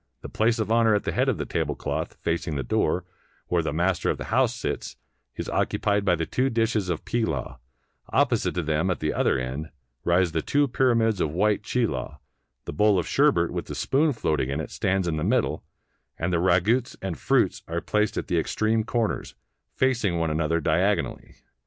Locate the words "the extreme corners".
18.27-19.35